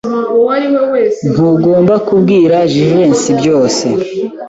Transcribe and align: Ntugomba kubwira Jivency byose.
Ntugomba 1.33 1.93
kubwira 2.07 2.55
Jivency 2.71 3.31
byose. 3.39 3.85